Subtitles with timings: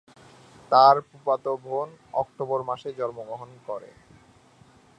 [0.71, 1.89] তার ফুফাতো বোন
[2.21, 3.89] অক্টোবর মাসে জন্মগ্রহণ করে।